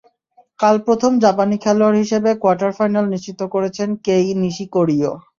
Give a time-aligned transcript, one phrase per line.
[0.59, 5.11] কাল প্রথম জাপানি খেলোয়াড় হিসেবে কোয়ার্টার ফাইনাল নিশ্চিত করেছেন কেই নিশিকোরিও।